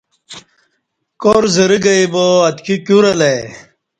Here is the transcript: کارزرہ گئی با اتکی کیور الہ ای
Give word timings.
کارزرہ 1.21 1.77
گئی 1.85 2.03
با 2.13 2.25
اتکی 2.47 2.75
کیور 2.85 3.03
الہ 3.11 3.29
ای 3.33 3.39